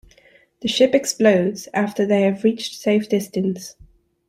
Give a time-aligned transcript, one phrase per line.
[0.61, 3.75] The ship explodes after they have reached safe distance.